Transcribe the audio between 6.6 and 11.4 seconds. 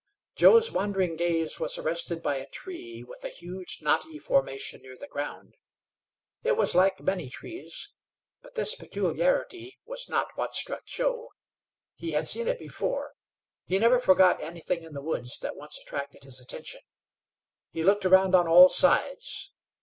like many trees, but this peculiarity was not what struck Joe.